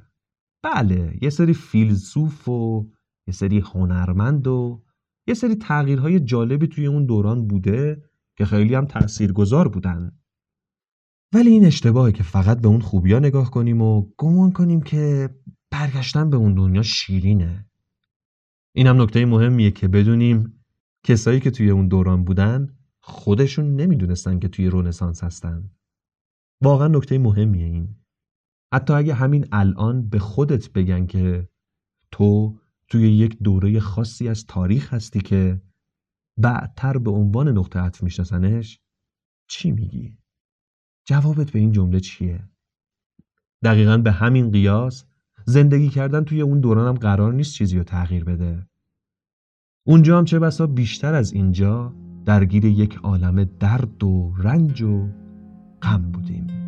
بله 0.62 1.18
یه 1.22 1.30
سری 1.30 1.54
فیلسوف 1.54 2.48
و 2.48 2.90
یه 3.26 3.34
سری 3.34 3.58
هنرمند 3.60 4.46
و 4.46 4.82
یه 5.28 5.34
سری 5.34 5.54
تغییرهای 5.54 6.20
جالبی 6.20 6.66
توی 6.66 6.86
اون 6.86 7.06
دوران 7.06 7.46
بوده 7.46 8.02
که 8.38 8.44
خیلی 8.44 8.74
هم 8.74 8.86
تأثیرگذار 8.86 9.68
بودن. 9.68 10.19
ولی 11.32 11.50
این 11.50 11.64
اشتباهه 11.64 12.12
که 12.12 12.22
فقط 12.22 12.60
به 12.60 12.68
اون 12.68 12.80
خوبیا 12.80 13.18
نگاه 13.18 13.50
کنیم 13.50 13.82
و 13.82 14.06
گمان 14.18 14.52
کنیم 14.52 14.82
که 14.82 15.30
برگشتن 15.70 16.30
به 16.30 16.36
اون 16.36 16.54
دنیا 16.54 16.82
شیرینه. 16.82 17.66
این 18.74 18.86
هم 18.86 19.02
نکته 19.02 19.26
مهمیه 19.26 19.70
که 19.70 19.88
بدونیم 19.88 20.64
کسایی 21.04 21.40
که 21.40 21.50
توی 21.50 21.70
اون 21.70 21.88
دوران 21.88 22.24
بودن 22.24 22.76
خودشون 23.00 23.76
نمی‌دونستن 23.76 24.38
که 24.38 24.48
توی 24.48 24.66
رونسانس 24.66 25.24
هستن. 25.24 25.70
واقعا 26.62 26.88
نکته 26.88 27.18
مهمیه 27.18 27.66
این. 27.66 27.96
حتی 28.72 28.92
اگه 28.92 29.14
همین 29.14 29.46
الان 29.52 30.08
به 30.08 30.18
خودت 30.18 30.72
بگن 30.72 31.06
که 31.06 31.48
تو 32.10 32.58
توی 32.88 33.12
یک 33.12 33.38
دوره 33.38 33.80
خاصی 33.80 34.28
از 34.28 34.46
تاریخ 34.46 34.94
هستی 34.94 35.20
که 35.20 35.62
بعدتر 36.38 36.98
به 36.98 37.10
عنوان 37.10 37.48
نقطه 37.48 37.80
عطف 37.80 38.02
میشناسنش 38.02 38.80
چی 39.48 39.72
میگی؟ 39.72 40.19
جوابت 41.10 41.50
به 41.50 41.58
این 41.58 41.72
جمله 41.72 42.00
چیه؟ 42.00 42.40
دقیقا 43.64 43.98
به 43.98 44.12
همین 44.12 44.50
قیاس 44.50 45.04
زندگی 45.46 45.88
کردن 45.88 46.24
توی 46.24 46.40
اون 46.40 46.60
دوران 46.60 46.88
هم 46.88 46.94
قرار 46.94 47.32
نیست 47.32 47.54
چیزی 47.54 47.78
رو 47.78 47.84
تغییر 47.84 48.24
بده. 48.24 48.66
اونجا 49.86 50.18
هم 50.18 50.24
چه 50.24 50.38
بسا 50.38 50.66
بیشتر 50.66 51.14
از 51.14 51.32
اینجا 51.32 51.94
درگیر 52.24 52.64
یک 52.64 52.96
عالم 52.96 53.44
درد 53.44 54.04
و 54.04 54.34
رنج 54.38 54.82
و 54.82 55.08
غم 55.82 56.02
بودیم. 56.02 56.59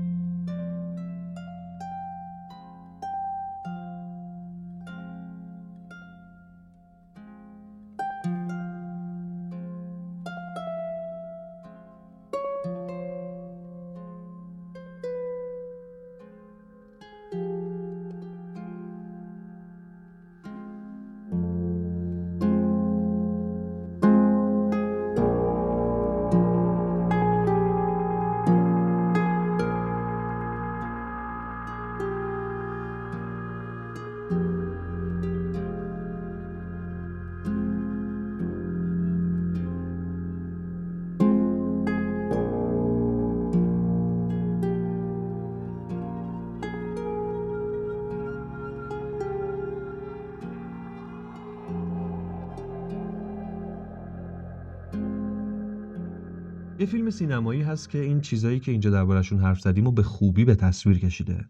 فیلم 56.93 57.11
سینمایی 57.11 57.63
هست 57.63 57.91
که 57.91 57.99
این 57.99 58.21
چیزایی 58.21 58.61
که 58.61 58.73
اینجا 58.73 58.91
دربارشون 58.91 59.41
حرف 59.41 59.61
زدیم 59.61 59.87
و 59.87 59.93
به 59.93 60.03
خوبی 60.03 60.45
به 60.45 60.55
تصویر 60.55 60.99
کشیده. 60.99 61.49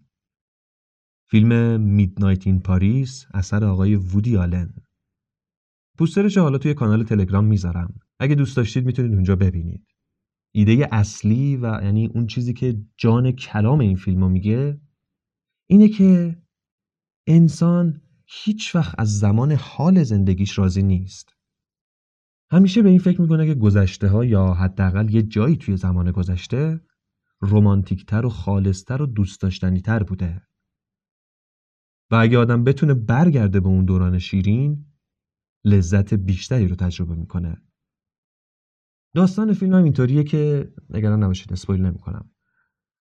فیلم 1.30 1.80
میدنایت 1.80 2.46
این 2.46 2.61
پاریس 2.61 3.26
اثر 3.34 3.64
آقای 3.64 3.94
وودی 3.94 4.37
آلن. 4.37 4.75
پوسترش 5.99 6.38
حالا 6.38 6.58
توی 6.58 6.75
کانال 6.75 7.04
تلگرام 7.04 7.44
می‌ذارم. 7.44 8.00
اگه 8.18 8.34
دوست 8.34 8.56
داشتید 8.56 8.87
می‌تونید 8.87 9.14
اونجا 9.14 9.37
ببینید. 9.37 9.87
ایده 10.54 10.88
اصلی 10.92 11.56
و 11.56 11.80
یعنی 11.82 12.06
اون 12.06 12.26
چیزی 12.26 12.52
که 12.52 12.82
جان 12.96 13.32
کلام 13.32 13.80
این 13.80 13.96
فیلم 13.96 14.30
میگه 14.30 14.80
اینه 15.66 15.88
که 15.88 16.38
انسان 17.26 18.00
هیچ 18.26 18.75
وقت 18.75 18.94
از 18.99 19.18
زمان 19.18 19.52
حال 19.52 20.02
زندگیش 20.02 20.58
راضی 20.58 20.82
نیست. 20.82 21.37
همیشه 22.52 22.82
به 22.82 22.88
این 22.88 22.99
فکر 22.99 23.21
می‌کنه 23.21 23.47
که 23.47 23.54
گذشته 23.54 24.09
ها 24.09 24.25
یا 24.25 24.54
حداقل 24.54 25.14
یه 25.14 25.23
جایی 25.23 25.56
توی 25.56 25.76
زمان 25.76 26.11
گذشته 26.11 26.80
رومانتیکتر 27.40 28.26
و 28.26 28.28
خالصتر 28.28 29.02
و 29.02 29.06
دوست 29.06 29.40
داشتنی 29.40 29.80
تر 29.80 30.02
بوده. 30.02 30.42
و 32.11 32.14
اگه 32.14 32.38
آدم 32.38 32.64
بتونه 32.64 32.94
برگرده 32.94 33.61
به 33.61 33.68
اون 33.68 33.85
دوران 33.85 34.18
شیرین 34.18 34.87
لذت 35.64 36.14
بیشتری 36.14 36.68
رو 36.68 36.76
تجربه 36.76 37.14
می‌کنه. 37.14 37.62
داستان 39.14 39.52
فیلم 39.52 39.75
هم 39.75 39.85
اینطوریه 39.85 40.25
که 40.25 40.73
نگران 40.90 41.23
نباشید 41.23 41.52
اسپویل 41.52 41.82
نمی‌کنم. 41.82 42.30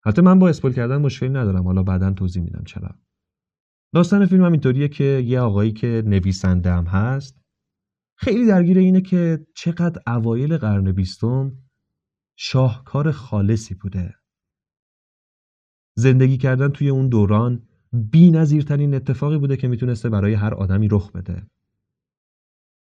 حتی 0.06 0.22
من 0.22 0.39
با 0.39 0.50
اسپویل 0.50 0.74
کردن 0.74 0.98
مشکلی 0.98 1.30
ندارم 1.30 1.63
حالا 1.63 1.84
بعدا 1.84 2.12
توضیح 2.12 2.44
میدم 2.44 2.63
چرا. 2.63 2.96
داستان 3.94 4.25
فیلم 4.25 4.44
هم 4.44 4.51
اینطوریه 4.51 4.88
که 4.88 5.04
یه 5.04 5.39
آقایی 5.39 5.72
که 5.72 6.04
نویسنده 6.06 6.72
هم 6.72 6.86
هست 6.86 7.47
خیلی 8.20 8.48
درگیر 8.48 8.78
اینه 8.78 9.02
که 9.02 9.48
چقدر 9.56 10.02
اوایل 10.08 10.58
قرن 10.58 10.92
بیستم 10.92 11.52
شاهکار 12.36 13.12
خالصی 13.12 13.76
بوده. 13.76 14.16
زندگی 15.96 16.38
کردن 16.38 16.70
توی 16.70 16.90
اون 16.90 17.10
دوران 17.10 17.68
بی 17.92 18.32
نظیرترین 18.32 18.94
اتفاقی 18.94 19.38
بوده 19.38 19.58
که 19.58 19.68
می‌تونسته 19.68 20.10
برای 20.10 20.34
هر 20.34 20.54
آدمی 20.54 20.88
رخ 20.88 21.12
بده. 21.12 21.48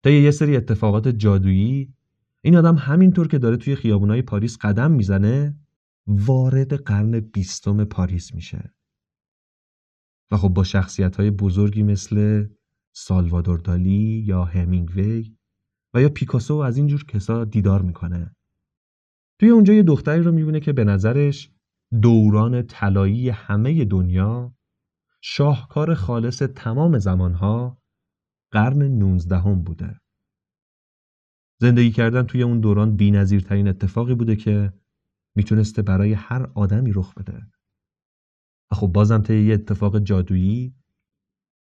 طی 0.04 0.22
یه 0.22 0.30
سری 0.30 0.56
اتفاقات 0.56 1.08
جادویی 1.08 1.94
این 2.42 2.56
آدم 2.56 2.76
همینطور 2.76 3.28
که 3.28 3.38
داره 3.38 3.56
توی 3.56 3.76
خیابونای 3.76 4.22
پاریس 4.22 4.58
قدم 4.58 4.90
می‌زنه 4.90 5.56
وارد 6.06 6.74
قرن 6.74 7.20
بیستم 7.20 7.84
پاریس 7.84 8.34
میشه. 8.34 8.74
و 10.30 10.36
خب 10.36 10.48
با 10.48 10.64
شخصیت 10.64 11.16
های 11.16 11.30
بزرگی 11.30 11.82
مثل 11.82 12.46
سالوادور 12.98 13.58
دالی 13.58 14.24
یا 14.26 14.44
همینگوی 14.44 15.36
و 15.94 16.02
یا 16.02 16.08
پیکاسو 16.08 16.54
از 16.54 16.76
اینجور 16.76 17.04
کسا 17.04 17.44
دیدار 17.44 17.82
می‌کنه. 17.82 18.36
توی 19.40 19.48
اونجا 19.48 19.74
یه 19.74 19.82
دختری 19.82 20.22
رو 20.22 20.32
می‌بینه 20.32 20.60
که 20.60 20.72
به 20.72 20.84
نظرش 20.84 21.50
دوران 22.02 22.62
طلایی 22.62 23.28
همه 23.28 23.84
دنیا 23.84 24.54
شاهکار 25.20 25.94
خالص 25.94 26.42
تمام 26.42 26.98
زمانها 26.98 27.82
قرن 28.50 28.82
نونزدهم 28.82 29.62
بوده. 29.62 30.00
زندگی 31.60 31.90
کردن 31.90 32.22
توی 32.22 32.42
اون 32.42 32.60
دوران 32.60 32.96
بی 32.96 33.40
ترین 33.40 33.68
اتفاقی 33.68 34.14
بوده 34.14 34.36
که 34.36 34.72
می‌تونسته 35.34 35.82
برای 35.82 36.12
هر 36.12 36.50
آدمی 36.54 36.92
رخ 36.92 37.14
بده. 37.14 37.46
و 38.70 38.74
خب 38.74 38.86
بازم 38.86 39.22
طی 39.22 39.42
یه 39.42 39.54
اتفاق 39.54 39.98
جادویی 39.98 40.74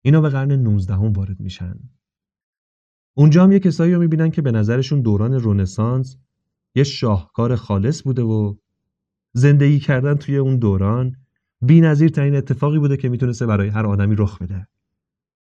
اینا 0.06 0.20
به 0.20 0.28
قرن 0.28 0.52
19 0.52 0.94
هم 0.94 1.12
وارد 1.12 1.40
میشن. 1.40 1.78
اونجا 3.16 3.44
هم 3.44 3.52
یه 3.52 3.58
کسایی 3.58 3.94
رو 3.94 4.00
می‌بینن 4.00 4.30
که 4.30 4.42
به 4.42 4.52
نظرشون 4.52 5.00
دوران 5.02 5.32
رونسانس 5.32 6.16
یه 6.74 6.84
شاهکار 6.84 7.56
خالص 7.56 8.02
بوده 8.02 8.22
و 8.22 8.54
زندگی 9.32 9.78
کردن 9.80 10.14
توی 10.14 10.36
اون 10.36 10.58
دوران 10.58 11.16
بی 11.60 11.80
نظیر 11.80 12.08
ترین 12.08 12.36
اتفاقی 12.36 12.78
بوده 12.78 12.96
که 12.96 13.08
می‌تونسته 13.08 13.46
برای 13.46 13.68
هر 13.68 13.86
آدمی 13.86 14.14
رخ 14.18 14.42
بده. 14.42 14.68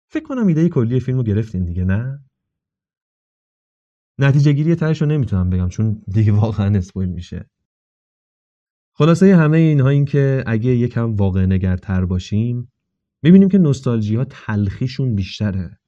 فکر 0.09 0.23
کنم 0.23 0.47
ایده 0.47 0.69
کلی 0.69 0.99
فیلمو 0.99 1.23
گرفتین 1.23 1.65
دیگه 1.65 1.83
نه؟ 1.83 2.19
نتیجه 4.19 4.53
گیری 4.53 4.75
تهش 4.75 5.01
رو 5.01 5.07
نمی‌تونم 5.07 5.49
بگم 5.49 5.69
چون 5.69 6.01
دیگه 6.07 6.31
واقعا 6.31 6.77
اسپویل 6.77 7.09
میشه. 7.09 7.49
خلاصه 8.93 9.35
همه 9.35 9.57
اینها 9.57 9.89
این 9.89 10.05
که 10.05 10.43
اگه 10.47 10.75
یکم 10.75 11.15
واقع 11.15 11.45
نگرتر 11.45 12.05
باشیم 12.05 12.71
می‌بینیم 13.23 13.49
که 13.49 13.57
نوستالژی 13.57 14.15
ها 14.15 14.25
تلخیشون 14.25 15.15
بیشتره. 15.15 15.79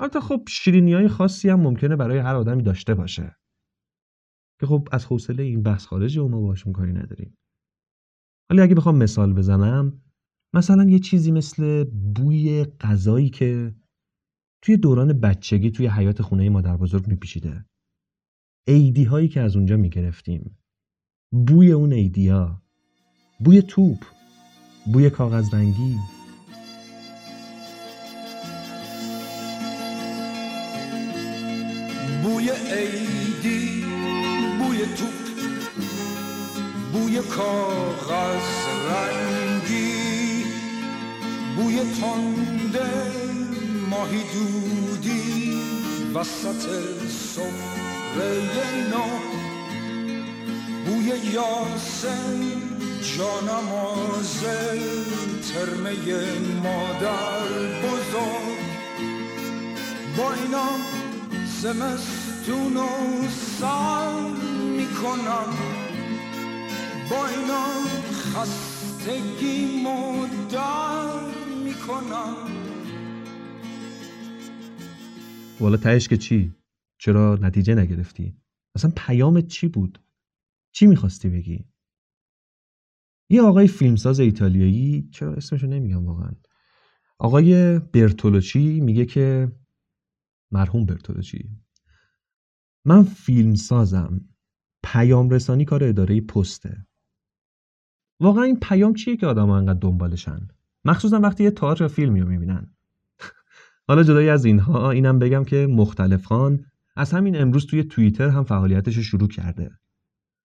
البته 0.00 0.20
خب 0.20 0.44
شیرینی 0.48 0.94
های 0.94 1.08
خاصی 1.08 1.48
هم 1.48 1.60
ممکنه 1.60 1.96
برای 1.96 2.18
هر 2.18 2.36
آدمی 2.36 2.62
داشته 2.62 2.94
باشه. 2.94 3.36
که 4.60 4.66
خب 4.66 4.88
از 4.92 5.06
حوصله 5.06 5.42
این 5.42 5.62
بحث 5.62 5.86
خارجه 5.86 6.22
و 6.22 6.28
ما 6.28 6.40
باشون 6.40 6.72
کاری 6.72 6.92
نداریم. 6.92 7.38
ولی 8.50 8.60
اگه 8.60 8.74
بخوام 8.74 8.96
مثال 8.96 9.32
بزنم 9.32 10.02
مثلا 10.54 10.84
یه 10.84 10.98
چیزی 10.98 11.32
مثل 11.32 11.84
بوی 11.84 12.64
غذایی 12.64 13.30
که 13.30 13.74
توی 14.62 14.76
دوران 14.76 15.20
بچگی 15.20 15.70
توی 15.70 15.86
حیات 15.86 16.22
خونه 16.22 16.48
مادر 16.48 16.76
بزرگ 16.76 17.06
میپیچیده. 17.06 17.64
ایدی 18.68 19.04
هایی 19.04 19.28
که 19.28 19.40
از 19.40 19.56
اونجا 19.56 19.76
می‌گرفتیم. 19.76 20.58
بوی 21.32 21.72
اون 21.72 21.92
ایدیا. 21.92 22.62
بوی 23.44 23.62
توپ. 23.62 24.04
بوی 24.92 25.10
کاغذ 25.10 25.54
رنگی. 25.54 26.19
بوی 32.22 32.50
ایدی 32.50 33.84
بوی 34.58 34.78
توپ 34.78 35.20
بوی 36.92 37.18
کاغذ 37.18 38.48
رنگی 38.90 40.44
بوی 41.56 41.76
تنده 41.78 42.90
ماهی 43.90 44.22
دودی 44.32 45.52
وسط 46.14 46.62
سفره 47.08 48.88
نو 48.90 49.08
بوی 50.86 51.12
یاسم 51.32 52.40
جانماز 53.18 54.40
ترمه 55.52 55.92
مادر 56.62 57.48
بزرگ. 57.82 58.60
با 60.16 60.32
اینا 60.32 60.99
زمستون 61.62 62.76
و 62.76 63.28
سر 63.28 64.30
می‌کنم 64.76 65.50
با 67.10 67.26
اینا 67.28 67.66
خستگی 68.12 69.82
مدر 69.84 71.20
می‌کنم 71.64 72.36
والا 75.60 75.76
تهش 75.76 76.08
که 76.08 76.16
چی؟ 76.16 76.54
چرا 76.98 77.38
نتیجه 77.42 77.74
نگرفتی؟ 77.74 78.36
اصلا 78.74 78.92
پیامت 78.96 79.46
چی 79.46 79.68
بود؟ 79.68 80.02
چی 80.72 80.86
می‌خواستی 80.86 81.28
بگی؟ 81.28 81.64
یه 83.30 83.42
آقای 83.42 83.68
فیلمساز 83.68 84.20
ایتالیایی 84.20 85.08
چرا 85.12 85.34
اسمشو 85.34 85.66
نمیگم 85.66 86.06
واقعا 86.06 86.30
آقای 87.18 87.78
برتولوچی 87.78 88.80
میگه 88.80 89.06
که 89.06 89.52
مرحوم 90.52 90.86
برتولوچی 90.86 91.50
من 92.84 93.02
فیلم 93.02 93.54
سازم. 93.54 94.20
پیام 94.82 95.30
رسانی 95.30 95.64
کار 95.64 95.84
اداره 95.84 96.20
پسته. 96.20 96.86
واقعا 98.20 98.42
این 98.44 98.60
پیام 98.60 98.94
چیه 98.94 99.16
که 99.16 99.26
آدم 99.26 99.50
انقدر 99.50 99.78
دنبالشن؟ 99.78 100.48
مخصوصا 100.84 101.20
وقتی 101.20 101.44
یه 101.44 101.50
تئاتر 101.50 101.90
یا 101.98 102.04
رو 102.04 102.12
می‌بینن. 102.28 102.74
حالا 103.88 104.02
جدایی 104.02 104.28
از 104.28 104.44
اینها 104.44 104.90
اینم 104.90 105.18
بگم 105.18 105.44
که 105.44 105.66
مختلف 105.70 106.24
خان 106.24 106.64
از 106.96 107.12
همین 107.12 107.40
امروز 107.40 107.66
توی 107.66 107.84
توییتر 107.84 108.28
هم 108.28 108.44
فعالیتش 108.44 108.96
رو 108.96 109.02
شروع 109.02 109.28
کرده. 109.28 109.70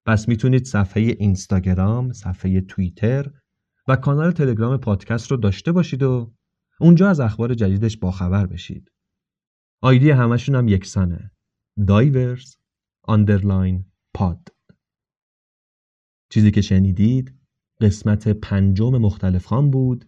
پس 0.06 0.28
می‌تونید 0.28 0.66
صفحه 0.66 1.04
اینستاگرام، 1.04 2.12
صفحه 2.12 2.62
توییتر 2.62 3.32
و 3.88 3.96
کانال 3.96 4.32
تلگرام 4.32 4.78
پادکست 4.78 5.32
رو 5.32 5.38
داشته 5.38 5.72
باشید 5.72 6.04
و 6.04 6.34
اونجا 6.80 7.10
از 7.10 7.20
اخبار 7.20 7.54
جدیدش 7.54 7.98
باخبر 7.98 8.46
بشید. 8.46 8.92
آیدی 9.83 10.11
همشون 10.11 10.55
هم 10.55 10.69
یکسانه. 10.69 11.31
دایورز 11.87 12.57
آندرلاین 13.03 13.85
پاد 14.15 14.49
چیزی 16.31 16.51
که 16.51 16.61
شنیدید 16.61 17.35
قسمت 17.81 18.29
پنجم 18.29 18.99
مختلف 18.99 19.47
خان 19.47 19.71
بود 19.71 20.05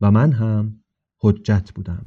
و 0.00 0.10
من 0.10 0.32
هم 0.32 0.84
حجت 1.22 1.72
بودم. 1.74 2.04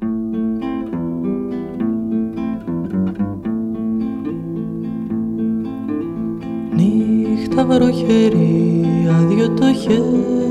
Νύχτα 6.75 7.65
βροχερή, 7.65 8.83
άδειο 9.09 9.53
το 9.53 9.73
χέρι 9.73 10.45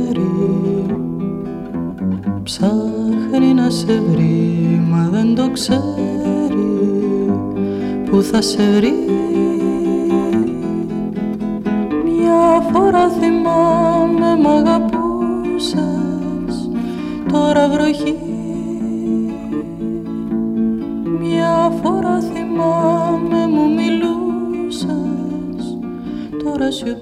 Ψάχνει 2.44 2.97
να 3.45 3.69
σε 3.69 4.02
βρει, 4.10 4.84
μα 4.89 5.10
δεν 5.12 5.36
το 5.36 5.52
ξέρει. 5.52 5.80
Πού 8.10 8.21
θα 8.21 8.41
σε 8.41 8.71
βρει. 8.75 8.93
Φορά 12.73 13.10
θυμάμαι 13.10 14.36
μ' 14.41 14.47
αγαπούσες. 14.47 15.80
Τώρα 17.32 17.69
βροχή. 17.69 18.15
Μια 21.19 21.71
φορά 21.84 22.19
θυμάμαι 22.19 23.47
μου 23.47 23.73
μιλούσες. 23.73 24.88
Τώρα 26.43 26.71
σιωπή 26.71 26.98